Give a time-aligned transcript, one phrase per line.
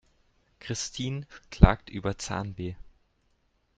[0.59, 2.73] Christin klagt über Zahnweh.